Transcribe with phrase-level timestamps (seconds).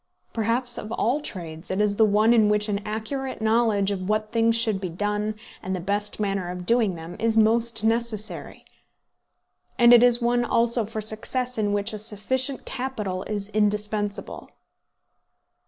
[0.33, 4.31] Perhaps of all trades it is the one in which an accurate knowledge of what
[4.31, 8.65] things should be done, and the best manner of doing them, is most necessary.
[9.77, 14.49] And it is one also for success in which a sufficient capital is indispensable.